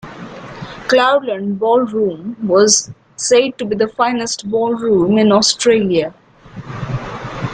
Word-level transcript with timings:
Cloudland 0.87 1.59
Ballroom 1.59 2.35
was 2.47 2.89
said 3.17 3.55
to 3.59 3.65
be 3.65 3.75
the 3.75 3.87
finest 3.87 4.49
ballroom 4.49 5.19
in 5.19 5.31
Australia. 5.31 6.15